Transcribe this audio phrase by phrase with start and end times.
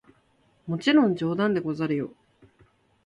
[0.65, 2.11] もちろん冗談でござるよ！